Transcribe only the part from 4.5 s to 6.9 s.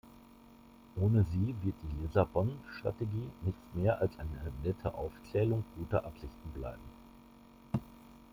nette Aufzählung guter Absichten bleiben.